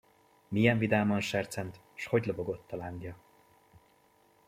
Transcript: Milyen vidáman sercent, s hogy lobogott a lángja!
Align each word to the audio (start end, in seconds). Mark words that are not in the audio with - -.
Milyen 0.47 0.77
vidáman 0.77 1.19
sercent, 1.21 1.79
s 1.95 2.05
hogy 2.05 2.25
lobogott 2.25 2.71
a 2.71 2.75
lángja! 2.75 3.15